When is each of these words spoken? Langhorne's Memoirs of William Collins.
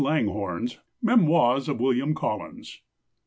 Langhorne's 0.03 0.79
Memoirs 1.03 1.69
of 1.69 1.79
William 1.79 2.15
Collins. 2.15 2.81